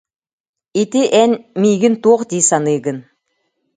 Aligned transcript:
ити, 0.81 1.01
эн, 1.21 1.31
миигин 1.61 1.95
туох 2.03 2.21
дии 2.29 2.43
саныыгын 2.49 2.97